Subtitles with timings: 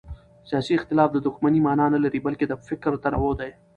[0.49, 3.47] سیاسي اختلاف د دښمنۍ مانا نه لري بلکې د فکر تنوع ده